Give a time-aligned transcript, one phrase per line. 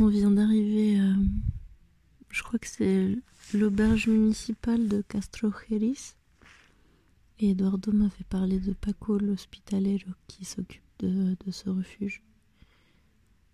[0.00, 1.14] On vient d'arriver, euh,
[2.30, 3.16] je crois que c'est
[3.52, 6.14] l'auberge municipale de Castrojeris.
[7.40, 12.22] Et Eduardo m'avait parlé de Paco, l'hospitalero qui s'occupe de, ce refuge.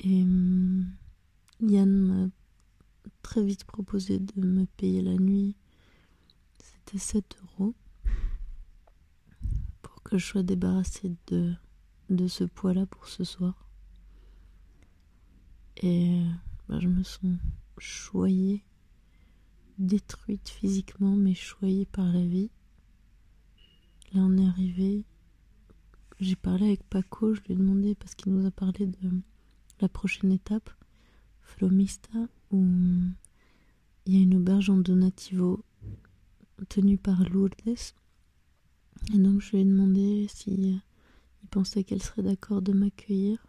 [0.00, 0.86] Et hum,
[1.62, 2.28] Yann m'a
[3.22, 5.56] très vite proposé de me payer la nuit.
[6.58, 7.74] C'était 7 euros
[9.80, 11.54] pour que je sois débarrassée de,
[12.10, 13.63] de ce poids-là pour ce soir.
[15.82, 16.22] Et
[16.68, 17.36] bah, je me sens
[17.78, 18.64] choyée,
[19.78, 22.50] détruite physiquement, mais choyée par la vie.
[24.12, 25.04] Là, on est arrivé.
[26.20, 29.10] J'ai parlé avec Paco, je lui ai demandé, parce qu'il nous a parlé de
[29.80, 30.70] la prochaine étape,
[31.42, 32.64] Flomista, où
[34.06, 35.64] il y a une auberge en donativo
[36.68, 37.54] tenue par Lourdes.
[39.12, 40.52] Et donc, je lui ai demandé si
[41.42, 43.44] il pensait qu'elle serait d'accord de m'accueillir.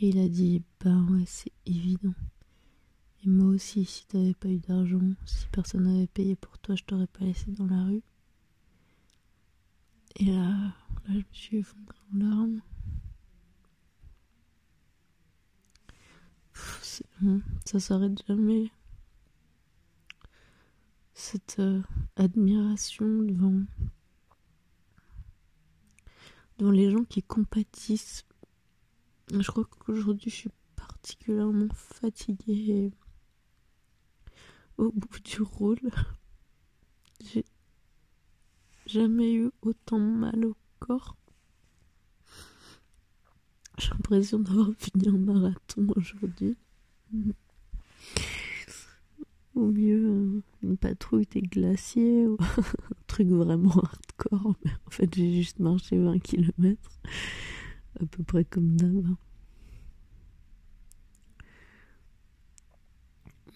[0.00, 2.14] Et il a dit Bah ouais, c'est évident.
[3.24, 6.84] Et moi aussi, si t'avais pas eu d'argent, si personne n'avait payé pour toi, je
[6.84, 8.02] t'aurais pas laissé dans la rue.
[10.16, 10.74] Et là, là
[11.08, 12.60] je me suis effondrée en larmes.
[17.64, 18.70] ça s'arrête jamais.
[21.14, 21.82] Cette euh,
[22.16, 23.62] admiration devant,
[26.58, 28.24] devant les gens qui compatissent
[29.30, 32.92] je crois qu'aujourd'hui je suis particulièrement fatiguée
[34.78, 35.90] au bout du rôle.
[37.24, 37.44] J'ai
[38.86, 41.16] jamais eu autant mal au corps.
[43.78, 46.56] J'ai l'impression d'avoir fini un marathon aujourd'hui.
[49.54, 54.54] Au mieux, euh, une patrouille des glaciers ou un truc vraiment hardcore.
[54.64, 56.90] Mais en fait, j'ai juste marché 20 km
[58.00, 59.16] à peu près comme d'hab.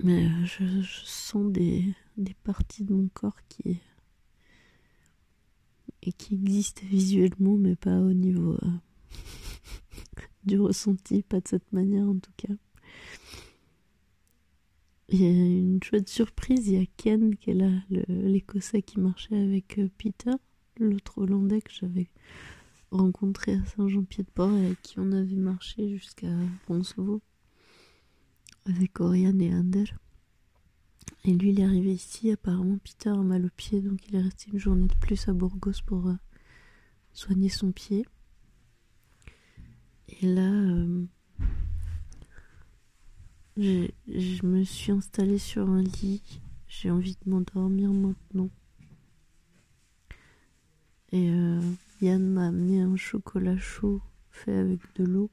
[0.01, 1.95] Mais euh, je, sens des,
[2.45, 3.81] parties de mon corps qui
[6.03, 8.71] existent visuellement, mais pas au niveau euh,
[10.45, 12.55] du ressenti, pas de cette manière en tout cas.
[15.11, 17.71] Il y a une chouette surprise, il y a Ken qui est là,
[18.09, 20.33] l'écossais qui marchait avec euh, Peter,
[20.79, 22.09] l'autre hollandais que j'avais
[22.91, 26.33] rencontré à Saint-Jean-Pied-de-Port avec qui on avait marché jusqu'à
[26.67, 27.21] Ronceau
[28.67, 29.85] avec Oriane et Ander.
[31.25, 32.31] Et lui, il est arrivé ici.
[32.31, 35.33] Apparemment, Peter a mal au pied, donc il est resté une journée de plus à
[35.33, 36.17] Burgos pour euh,
[37.13, 38.07] soigner son pied.
[40.09, 41.07] Et là, euh,
[43.57, 46.41] je me suis installée sur un lit.
[46.69, 48.51] J'ai envie de m'endormir maintenant.
[51.13, 51.61] Et euh,
[52.01, 54.01] Yann m'a amené un chocolat chaud
[54.31, 55.31] fait avec de l'eau,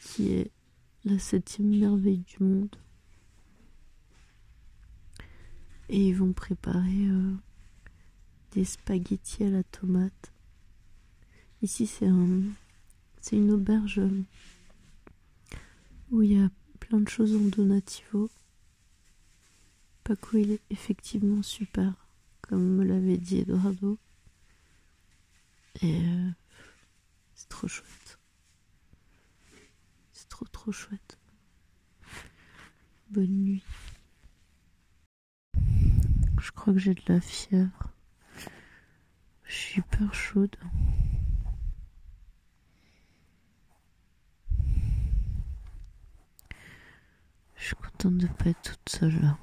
[0.00, 0.52] qui est
[1.04, 2.76] la septième merveille du monde.
[5.88, 7.32] Et ils vont préparer euh,
[8.52, 10.32] des spaghettis à la tomate.
[11.62, 12.42] Ici, c'est un,
[13.32, 14.02] une auberge
[16.10, 18.30] où il y a plein de choses en donativo.
[20.04, 22.08] Paco, il est effectivement super,
[22.42, 23.98] comme me l'avait dit Eduardo.
[25.82, 26.30] Et euh,
[27.34, 28.18] c'est trop chouette.
[30.12, 31.18] C'est trop trop chouette.
[33.10, 33.64] Bonne nuit.
[36.40, 37.92] Je crois que j'ai de la fièvre.
[39.44, 40.56] Je suis hyper chaude.
[47.56, 49.38] Je suis contente de pas être toute seule là.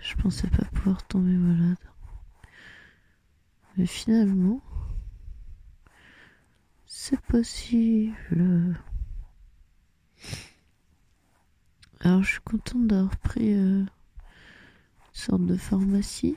[0.00, 1.78] Je pensais pas pouvoir tomber malade.
[3.78, 4.60] Mais finalement,
[6.84, 8.76] c'est possible.
[12.00, 13.88] Alors je suis contente d'avoir pris euh, une
[15.14, 16.36] sorte de pharmacie.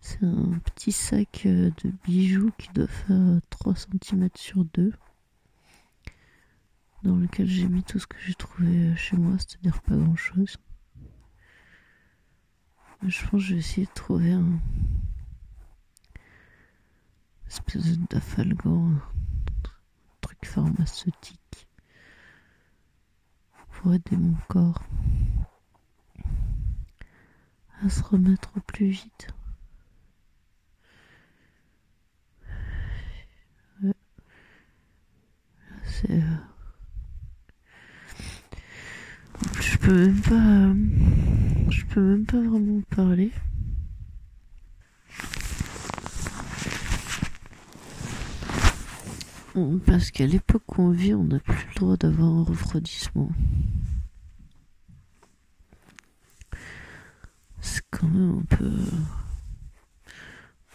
[0.00, 4.92] C'est un petit sac euh, de bijoux qui doit faire 3 cm sur 2
[7.02, 10.58] dans lequel j'ai mis tout ce que j'ai trouvé chez moi, c'est-à-dire pas grand-chose.
[13.06, 14.58] Je pense que je vais essayer de trouver un
[17.46, 18.92] espèce d'afalgan,
[20.20, 21.68] truc pharmaceutique
[23.70, 24.82] pour aider mon corps
[27.84, 29.28] à se remettre au plus vite.
[35.84, 36.10] C'est.
[36.10, 36.36] Euh,
[39.60, 41.07] je peux même pas
[41.88, 43.32] peux même pas vraiment parler.
[49.86, 53.30] Parce qu'à l'époque où on vit, on n'a plus le droit d'avoir un refroidissement.
[57.60, 58.70] C'est quand même un peu,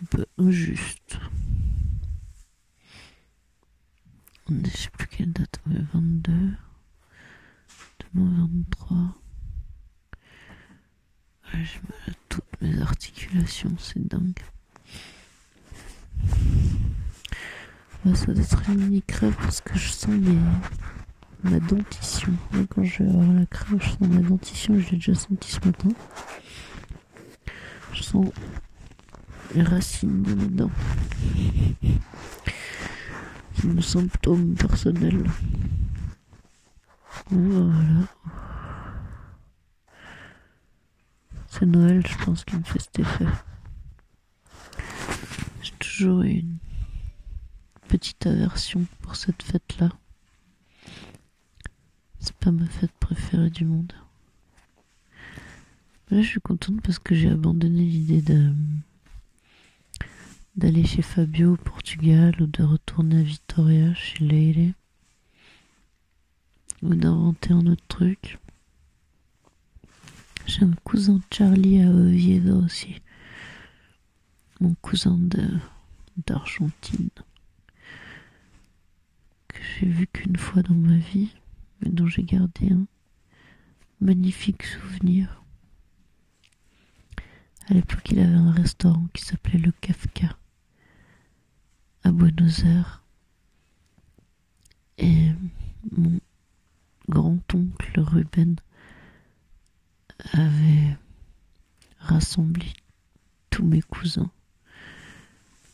[0.01, 1.18] un peu injuste.
[4.50, 6.33] On ne sait plus quelle date, on est 22,
[8.13, 8.48] demain
[8.81, 9.22] 23.
[11.53, 14.39] J'ai mal à toutes mes articulations, c'est dingue.
[18.03, 20.09] Bah, ça doit être une mini crève parce que je sens
[21.44, 22.33] ma dentition.
[22.69, 25.59] quand je vais avoir la crève, je sens ma dentition, je l'ai déjà senti ce
[25.65, 25.89] matin.
[27.94, 28.25] Je sens
[29.53, 30.71] les racines de mes dents.
[33.55, 35.23] C'est mon symptôme personnel.
[37.29, 38.07] Voilà.
[41.65, 43.25] Noël, je pense, qui me fait cet effet.
[45.62, 46.57] J'ai toujours une
[47.88, 49.89] petite aversion pour cette fête-là.
[52.19, 53.94] C'est pas ma fête préférée du monde.
[56.10, 58.24] là, je suis contente parce que j'ai abandonné l'idée
[60.56, 64.74] d'aller chez Fabio au Portugal ou de retourner à Vitoria chez Leire
[66.81, 68.38] ou d'inventer un autre truc.
[70.45, 73.01] J'ai un cousin Charlie à Oviedo aussi.
[74.59, 75.17] Mon cousin
[76.25, 77.09] d'Argentine
[79.79, 81.33] j'ai vu qu'une fois dans ma vie,
[81.81, 82.85] mais dont j'ai gardé un
[84.01, 85.41] magnifique souvenir.
[87.69, 90.37] À l'époque, il avait un restaurant qui s'appelait le Kafka
[92.03, 93.03] à Buenos Aires.
[94.97, 95.31] Et
[95.91, 96.19] mon
[97.07, 98.55] grand-oncle Ruben
[100.33, 100.98] avait
[102.00, 102.74] rassemblé
[103.50, 104.31] tous mes cousins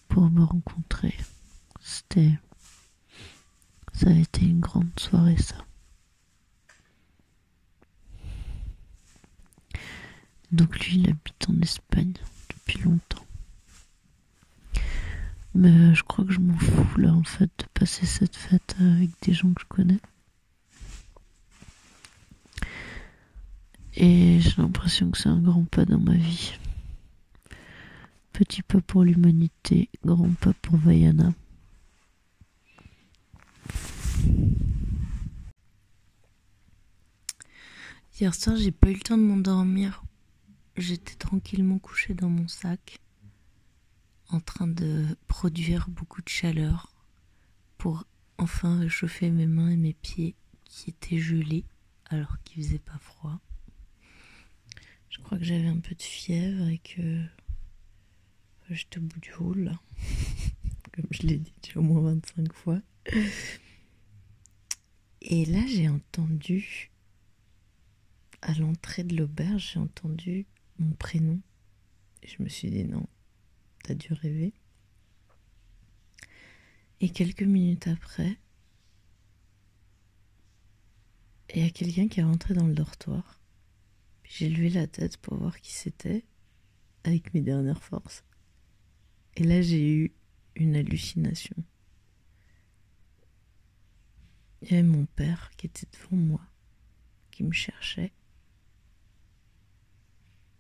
[0.08, 1.16] pour me rencontrer.
[1.82, 2.38] C'était
[3.94, 5.58] ça a été une grande soirée, ça.
[10.52, 12.14] Donc lui, il habite en Espagne
[12.50, 13.26] depuis longtemps.
[15.54, 19.10] Mais je crois que je m'en fous là en fait de passer cette fête avec
[19.22, 20.00] des gens que je connais.
[24.02, 26.54] Et j'ai l'impression que c'est un grand pas dans ma vie.
[28.32, 31.34] Petit pas pour l'humanité, grand pas pour Vaiana.
[38.18, 40.02] Hier soir, j'ai pas eu le temps de m'endormir.
[40.78, 43.02] J'étais tranquillement couchée dans mon sac,
[44.30, 46.94] en train de produire beaucoup de chaleur
[47.78, 48.06] pour
[48.38, 51.66] enfin réchauffer mes mains et mes pieds qui étaient gelés
[52.06, 53.42] alors qu'il faisait pas froid.
[55.20, 57.24] Je crois que j'avais un peu de fièvre et que
[58.72, 59.72] j'étais au bout du rôle,
[60.94, 62.82] comme je l'ai dit au moins 25 fois.
[65.22, 66.90] Et là, j'ai entendu
[68.42, 70.48] à l'entrée de l'auberge, j'ai entendu
[70.80, 71.40] mon prénom.
[72.24, 73.06] Et je me suis dit non,
[73.84, 74.54] t'as dû rêver.
[77.02, 78.38] Et quelques minutes après,
[81.54, 83.39] il y a quelqu'un qui est rentré dans le dortoir.
[84.30, 86.24] J'ai levé la tête pour voir qui c'était,
[87.04, 88.24] avec mes dernières forces.
[89.36, 90.14] Et là, j'ai eu
[90.56, 91.56] une hallucination.
[94.62, 96.42] Il y avait mon père qui était devant moi,
[97.32, 98.14] qui me cherchait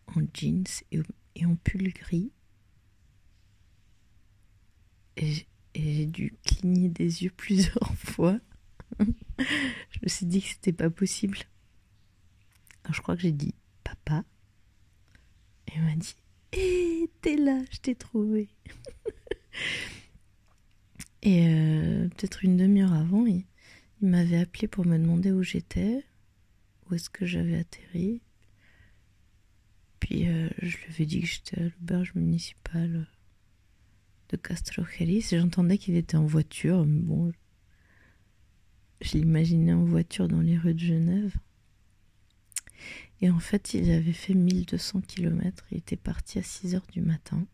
[0.08, 2.32] en jeans et, en pull gris.
[5.16, 5.46] Et
[5.76, 8.40] j'ai dû cligner des yeux plusieurs fois.
[9.00, 11.38] je me suis dit que c'était pas possible.
[12.92, 13.54] Je crois que j'ai dit
[13.84, 14.24] papa.
[15.68, 16.16] Et il m'a dit
[16.52, 18.50] Hé, eh, t'es là, je t'ai trouvé.
[21.22, 23.46] et euh, peut-être une demi-heure avant, il,
[24.02, 26.04] m'avait appelé pour me demander où j'étais,
[26.90, 28.22] où est-ce que j'avais atterri.
[30.00, 33.08] Puis euh, je lui avais dit que j'étais à l'auberge municipale
[34.30, 35.28] de Castrojeris.
[35.32, 37.32] J'entendais qu'il était en voiture, mais bon,
[39.02, 41.36] je l'imaginais en voiture dans les rues de Genève.
[43.22, 45.66] Et en fait, il avait fait 1200 km.
[45.72, 47.46] Il était parti à 6 heures du matin.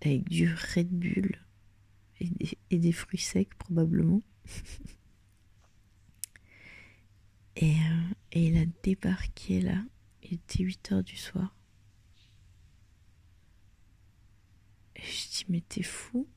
[0.00, 1.38] Avec du Red Bull
[2.20, 4.22] et des, fruits secs, probablement.
[7.56, 9.82] et, euh, et il a débarqué là
[10.30, 11.54] il était 8 heures du soir.
[14.96, 16.28] Et je dis, mais t'es fou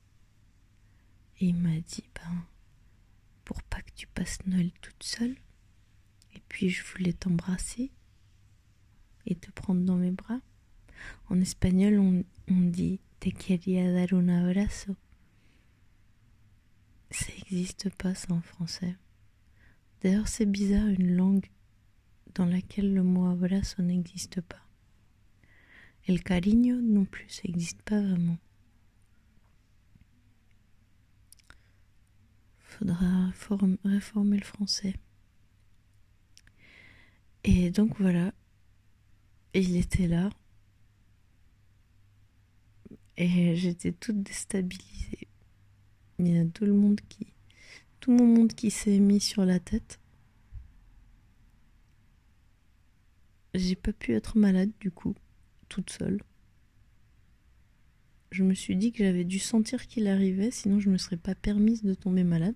[1.39, 2.45] Et il m'a dit, ben,
[3.43, 5.35] pour pas que tu passes Noël toute seule.
[6.35, 7.91] Et puis je voulais t'embrasser
[9.25, 10.41] et te prendre dans mes bras.
[11.29, 14.95] En espagnol, on, dit te quería dar un abrazo.
[17.09, 18.95] Ça n'existe pas ça en français.
[20.01, 21.47] D'ailleurs, c'est bizarre une langue
[22.33, 24.61] dans laquelle le mot abrazo n'existe pas.
[26.07, 28.37] Et le cariño non plus, ça n'existe pas vraiment.
[32.59, 33.31] Faudra
[33.83, 34.95] réformer le français.
[37.53, 38.33] Et donc voilà,
[39.53, 40.29] il était là.
[43.17, 45.27] Et j'étais toute déstabilisée.
[46.17, 47.27] Il y a tout le monde qui.
[47.99, 49.99] Tout mon monde qui s'est mis sur la tête.
[53.53, 55.13] J'ai pas pu être malade du coup,
[55.67, 56.21] toute seule.
[58.31, 61.35] Je me suis dit que j'avais dû sentir qu'il arrivait, sinon je me serais pas
[61.35, 62.55] permise de tomber malade.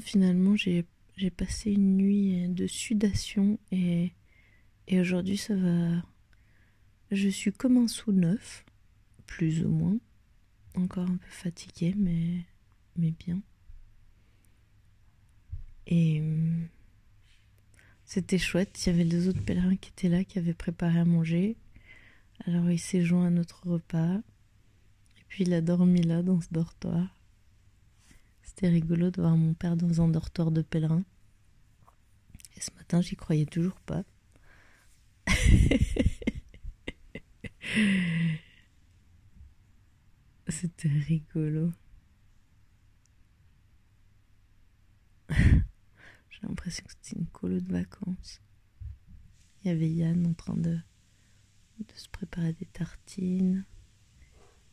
[0.00, 0.84] finalement, j'ai
[1.30, 4.12] passé une nuit de sudation et,
[4.90, 6.02] aujourd'hui ça va.
[7.10, 8.64] Je suis comme un sous neuf,
[9.26, 9.98] plus ou moins.
[10.74, 12.40] Encore un peu fatiguée, mais,
[12.96, 13.40] mais bien.
[15.86, 16.22] Et
[18.04, 18.84] c'était chouette.
[18.84, 21.56] Il y avait deux autres pèlerins qui étaient là, qui avaient préparé à manger.
[22.46, 24.16] Alors il s'est joint à notre repas.
[24.16, 27.13] Et puis il a dormi là, dans ce dortoir.
[28.54, 31.02] C'était rigolo de voir mon père dans un dortoir de pèlerin.
[32.56, 34.04] Et ce matin, j'y croyais toujours pas.
[40.48, 41.72] C'était rigolo.
[45.30, 48.40] J'ai l'impression que c'était une colo de vacances.
[49.62, 50.78] Il y avait Yann en train de,
[51.80, 53.64] de se préparer des tartines.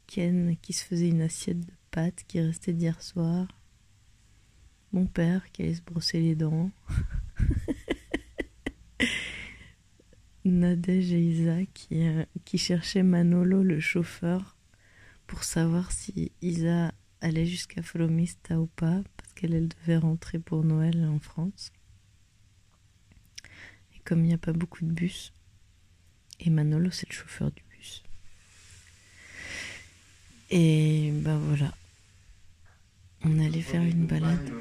[0.06, 3.48] Ken qui se faisait une assiette de pâtes qui restait d'hier soir.
[4.94, 6.72] Mon père qui allait se brosser les dents.
[10.44, 14.56] Nadège et Isa qui, euh, qui cherchaient Manolo, le chauffeur,
[15.28, 21.06] pour savoir si Isa allait jusqu'à Folomista ou pas, parce qu'elle devait rentrer pour Noël
[21.06, 21.72] en France.
[23.96, 25.32] Et comme il n'y a pas beaucoup de bus,
[26.40, 28.04] et Manolo c'est le chauffeur du bus.
[30.50, 31.74] Et ben voilà.
[33.24, 34.52] On allait faire une balade.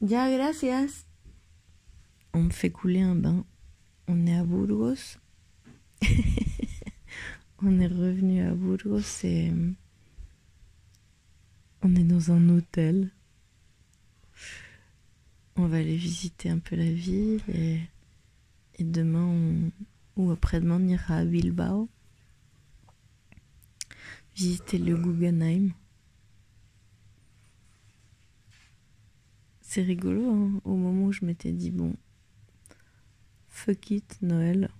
[0.00, 1.06] Ya, gracias.
[2.32, 3.44] On me fait couler un bain.
[4.06, 5.18] On est à Burgos.
[7.62, 9.52] on est revenu à Burgos et
[11.82, 13.10] on est dans un hôtel.
[15.56, 17.80] On va aller visiter un peu la ville et,
[18.78, 19.70] demain
[20.16, 21.88] ou après-demain on ira à Bilbao
[24.38, 25.72] visiter le Guggenheim.
[29.70, 31.94] C'est rigolo hein, au moment où je m'étais dit bon
[33.50, 34.70] fuck it Noël.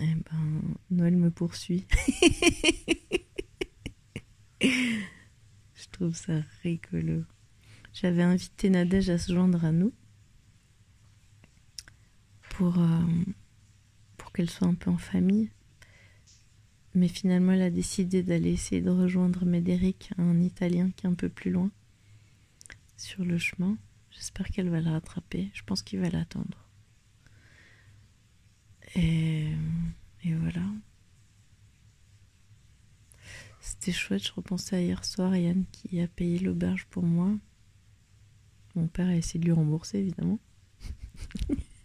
[0.00, 1.86] Eh ben Noël me poursuit.
[4.60, 7.22] Je trouve ça rigolo.
[7.92, 9.92] J'avais invité Nadège à se joindre à nous
[12.62, 12.98] euh,
[14.16, 15.52] pour qu'elle soit un peu en famille.
[16.96, 21.14] Mais finalement, elle a décidé d'aller essayer de rejoindre Médéric, un Italien qui est un
[21.14, 21.70] peu plus loin,
[23.00, 23.78] sur le chemin.
[24.10, 25.50] J'espère qu'elle va le rattraper.
[25.54, 26.68] Je pense qu'il va l'attendre.
[28.94, 29.48] Et,
[30.24, 30.66] voilà.
[33.60, 37.32] C'était chouette, je repensais à hier soir, Yann qui a payé l'auberge pour moi.
[38.74, 40.38] Mon père a essayé de lui rembourser, évidemment.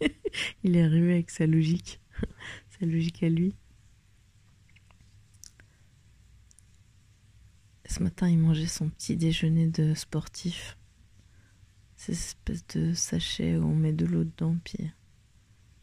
[0.64, 2.00] il est arrivé avec sa logique,
[2.78, 3.54] sa logique à lui.
[7.88, 10.76] Ce matin, il mangeait son petit déjeuner de sportif.
[12.08, 14.78] Espèce de sachet où on met de l'eau dedans, puis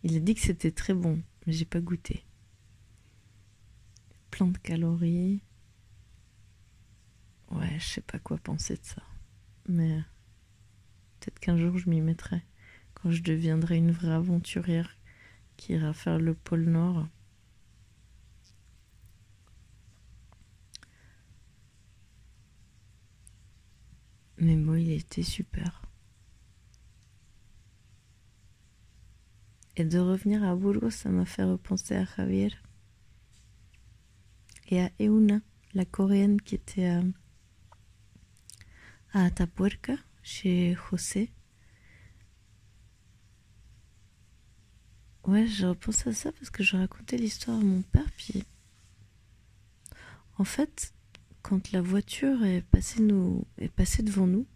[0.03, 2.25] il a dit que c'était très bon, mais j'ai pas goûté.
[4.31, 5.41] Plein de calories.
[7.51, 9.03] Ouais, je sais pas quoi penser de ça.
[9.67, 10.01] Mais
[11.19, 12.41] peut-être qu'un jour je m'y mettrai.
[12.93, 14.95] Quand je deviendrai une vraie aventurière
[15.57, 17.07] qui ira faire le pôle Nord.
[24.37, 25.81] Mais moi, il était super.
[29.75, 32.51] Et de revenir à Burgos, ça m'a fait repenser à Javier
[34.69, 35.41] et à Euna,
[35.73, 37.01] la coréenne qui était à
[39.13, 41.31] à Atapuerca, chez José.
[45.25, 48.43] Ouais, je repense à ça parce que je racontais l'histoire à mon père, puis
[50.37, 50.93] en fait,
[51.43, 54.47] quand la voiture est passée, nous, est passée devant nous,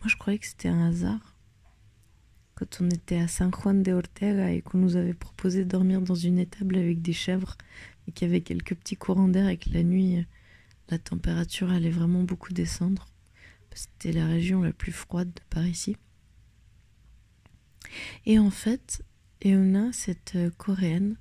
[0.00, 1.35] moi je croyais que c'était un hasard.
[2.56, 6.00] Quand on était à San Juan de Ortega et qu'on nous avait proposé de dormir
[6.00, 7.56] dans une étable avec des chèvres
[8.08, 10.26] et qu'il y avait quelques petits courants d'air et que la nuit
[10.88, 13.06] la température allait vraiment beaucoup descendre.
[13.74, 15.98] C'était la région la plus froide de par ici.
[18.24, 19.02] Et en fait,
[19.44, 21.16] Euna, cette euh, coréenne,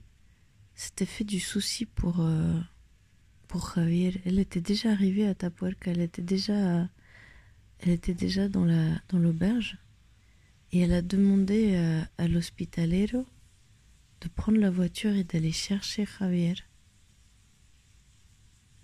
[0.73, 2.57] s'était fait du souci pour, euh,
[3.49, 4.21] pour Javier.
[4.25, 6.87] Elle était déjà arrivée à Tapuerca, elle était déjà,
[7.79, 9.77] elle était déjà dans la dans l'auberge
[10.75, 13.25] et elle a demandé à, euh, à l'hospitalero
[14.19, 16.55] de prendre la voiture et d'aller chercher Javier.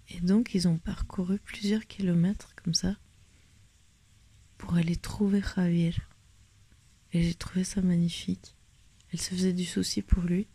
[0.08, 2.96] Et donc ils ont parcouru plusieurs kilomètres comme ça
[4.58, 5.94] pour aller trouver Javier.
[7.12, 8.56] Et j'ai trouvé ça magnifique.
[9.12, 10.48] Elle se faisait du souci pour lui.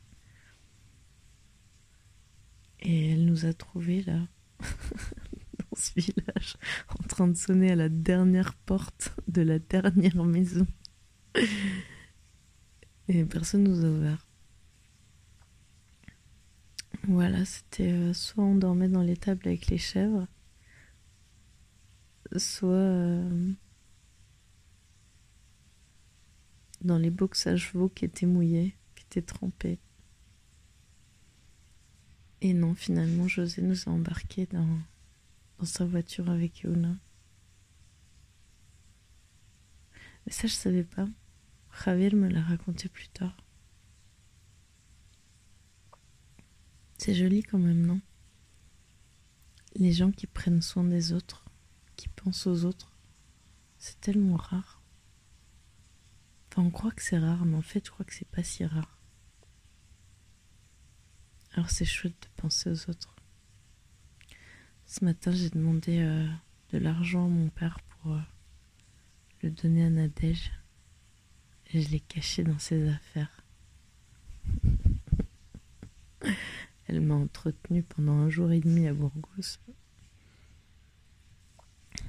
[2.80, 4.26] Et elle nous a trouvés là,
[4.60, 6.56] dans ce village,
[6.98, 10.66] en train de sonner à la dernière porte de la dernière maison.
[13.08, 14.26] Et personne nous a ouvert.
[17.08, 20.26] Voilà, c'était euh, soit on dormait dans l'étable avec les chèvres,
[22.36, 23.52] soit euh,
[26.80, 29.78] dans les box à chevaux qui étaient mouillés, qui étaient trempés.
[32.40, 34.78] Et non, finalement, José nous a embarqués dans,
[35.58, 36.96] dans sa voiture avec Yona.
[40.26, 41.06] Mais ça, je savais pas.
[41.84, 43.36] Javier me l'a raconté plus tard.
[46.98, 48.00] C'est joli quand même, non?
[49.76, 51.44] Les gens qui prennent soin des autres,
[51.94, 52.92] qui pensent aux autres,
[53.78, 54.82] c'est tellement rare.
[56.50, 58.64] Enfin, on croit que c'est rare, mais en fait, je crois que c'est pas si
[58.64, 58.98] rare.
[61.52, 63.14] Alors c'est chouette de penser aux autres.
[64.86, 66.26] Ce matin, j'ai demandé euh,
[66.72, 68.20] de l'argent à mon père pour euh,
[69.42, 70.52] le donner à Nadège.
[71.72, 73.42] Je l'ai caché dans ses affaires.
[76.88, 79.58] Elle m'a entretenue pendant un jour et demi à Burgos.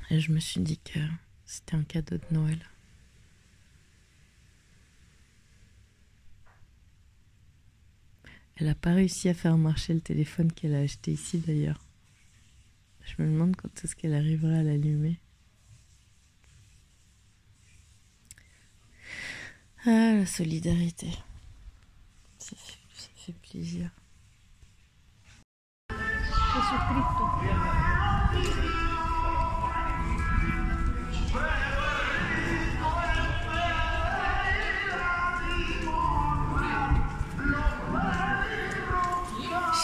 [0.10, 1.00] Et je me suis dit que
[1.46, 2.60] c'était un cadeau de Noël.
[8.56, 11.80] Elle n'a pas réussi à faire marcher le téléphone qu'elle a acheté ici d'ailleurs.
[13.04, 15.20] Je me demande quand est-ce qu'elle arrivera à l'allumer.
[19.86, 21.08] Ah, la solidarité.
[22.40, 23.90] Ça fait, ça fait plaisir.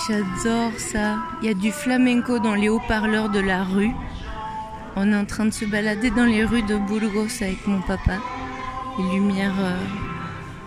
[0.07, 1.17] J'adore ça.
[1.41, 3.93] Il y a du flamenco dans les haut-parleurs de la rue.
[4.95, 8.19] On est en train de se balader dans les rues de Burgos avec mon papa.
[8.97, 9.77] Les lumières, euh,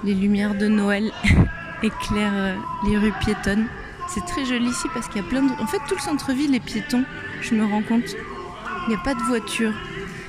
[0.02, 1.12] les lumières de Noël
[1.82, 3.66] éclairent euh, les rues piétonnes.
[4.08, 5.52] C'est très joli ici parce qu'il y a plein de...
[5.62, 7.04] En fait, tout le centre-ville est piéton,
[7.40, 8.16] je me rends compte.
[8.86, 9.72] Il n'y a pas de voiture.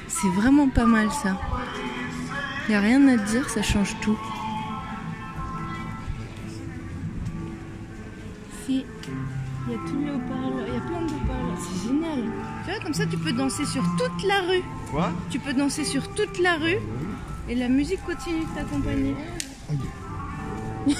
[0.08, 1.40] C'est vraiment pas mal ça.
[2.68, 4.18] Il n'y a rien à dire, ça change tout.
[8.66, 8.86] Si,
[9.68, 12.24] il y a tous les haut-parleurs, il y a plein de haut-parleurs, c'est génial.
[12.64, 14.64] Tu vois, comme ça tu peux danser sur toute la rue.
[14.92, 15.12] Quoi?
[15.30, 16.80] Tu peux danser sur toute la rue
[17.50, 19.16] et la musique continue de t'accompagner.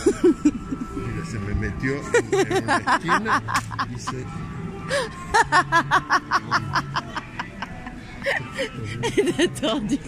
[1.26, 3.44] se me metió en una esquina
[3.96, 4.26] y se...
[9.18, 10.00] Il a tordu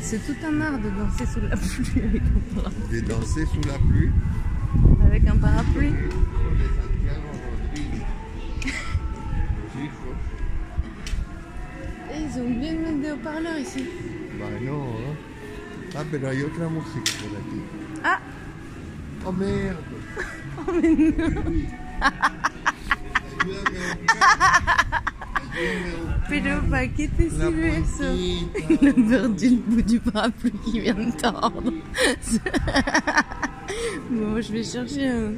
[0.00, 2.92] c'est tout un art de danser sous la pluie avec un parapluie.
[2.92, 4.10] de danser sous la pluie.
[5.04, 5.94] Avec un parapluie.
[16.10, 17.60] Pero hay otra música por aquí.
[18.04, 18.20] Ah
[19.26, 19.78] Oh merde.
[20.56, 21.58] Oh mais non
[26.28, 28.04] Pero ¿para qué te la sirve eso?
[28.04, 28.74] puntita.
[28.80, 31.72] Il a perdu le bout du parapluie qui vient de tordre.
[34.10, 35.32] bon, je vais chercher un-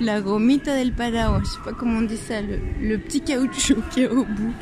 [0.00, 1.40] la gomita del paraguas.
[1.44, 4.54] Je sais pas comment on dit ça, le, le petit caoutchouc qui est au bout.